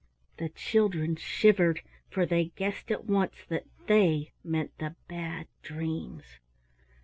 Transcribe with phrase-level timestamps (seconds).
[0.37, 6.23] The children shivered, for they guessed at once that "they" meant the Bad Dreams.